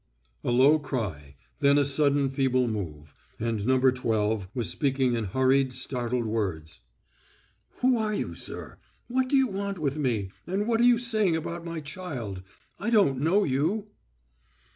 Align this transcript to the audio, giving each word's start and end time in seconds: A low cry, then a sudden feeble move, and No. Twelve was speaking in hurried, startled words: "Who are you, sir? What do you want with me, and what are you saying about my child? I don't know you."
A 0.43 0.49
low 0.49 0.79
cry, 0.79 1.35
then 1.59 1.77
a 1.77 1.85
sudden 1.85 2.31
feeble 2.31 2.67
move, 2.67 3.13
and 3.39 3.63
No. 3.67 3.79
Twelve 3.91 4.47
was 4.55 4.67
speaking 4.67 5.13
in 5.15 5.25
hurried, 5.25 5.73
startled 5.73 6.25
words: 6.25 6.79
"Who 7.81 7.99
are 7.99 8.11
you, 8.15 8.33
sir? 8.33 8.79
What 9.09 9.29
do 9.29 9.37
you 9.37 9.45
want 9.47 9.77
with 9.77 9.99
me, 9.99 10.31
and 10.47 10.67
what 10.67 10.81
are 10.81 10.85
you 10.85 10.97
saying 10.97 11.35
about 11.35 11.65
my 11.65 11.81
child? 11.81 12.41
I 12.79 12.89
don't 12.89 13.19
know 13.19 13.43
you." 13.43 13.89